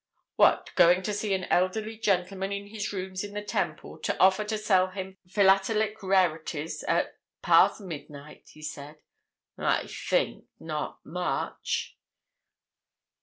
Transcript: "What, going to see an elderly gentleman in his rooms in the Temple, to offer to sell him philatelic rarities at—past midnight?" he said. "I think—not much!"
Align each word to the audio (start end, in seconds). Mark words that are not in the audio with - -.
"What, 0.35 0.71
going 0.73 1.03
to 1.03 1.13
see 1.13 1.35
an 1.35 1.43
elderly 1.51 1.95
gentleman 1.95 2.51
in 2.51 2.65
his 2.65 2.91
rooms 2.91 3.23
in 3.23 3.35
the 3.35 3.43
Temple, 3.43 3.99
to 3.99 4.17
offer 4.19 4.43
to 4.45 4.57
sell 4.57 4.87
him 4.87 5.17
philatelic 5.27 6.01
rarities 6.01 6.83
at—past 6.85 7.81
midnight?" 7.81 8.49
he 8.51 8.63
said. 8.63 9.03
"I 9.59 9.85
think—not 9.85 11.05
much!" 11.05 11.99